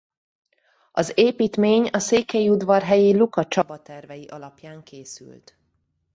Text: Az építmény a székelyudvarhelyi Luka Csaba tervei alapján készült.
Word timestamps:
Az 0.91 1.11
építmény 1.15 1.87
a 1.87 1.99
székelyudvarhelyi 1.99 3.17
Luka 3.17 3.45
Csaba 3.47 3.81
tervei 3.81 4.27
alapján 4.27 4.83
készült. 4.83 5.57